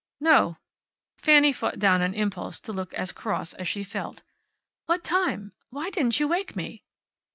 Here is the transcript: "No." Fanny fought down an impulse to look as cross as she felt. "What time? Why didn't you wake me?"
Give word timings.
"No." 0.19 0.57
Fanny 1.19 1.53
fought 1.53 1.77
down 1.77 2.01
an 2.01 2.15
impulse 2.15 2.59
to 2.61 2.73
look 2.73 2.91
as 2.95 3.11
cross 3.11 3.53
as 3.53 3.67
she 3.67 3.83
felt. 3.83 4.23
"What 4.87 5.03
time? 5.03 5.51
Why 5.69 5.91
didn't 5.91 6.19
you 6.19 6.27
wake 6.27 6.55
me?" 6.55 6.83